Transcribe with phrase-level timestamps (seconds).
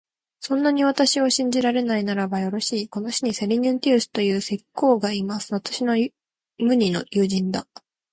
[0.39, 5.53] そんなに私を信じられないならば、よろしい、この市にセリヌンティウスという石工がいます。
[5.53, 5.95] 私の
[6.57, 7.67] 無二の友人だ。